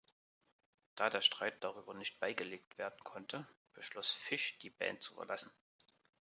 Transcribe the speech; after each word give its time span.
Da 0.95 1.11
der 1.11 1.21
Streit 1.21 1.63
darüber 1.63 1.93
nicht 1.93 2.19
beigelegt 2.19 2.79
werden 2.79 2.99
konnte, 3.03 3.47
beschloss 3.75 4.09
Fish, 4.11 4.57
die 4.57 4.71
Band 4.71 5.03
zu 5.03 5.13
verlassen. 5.13 5.51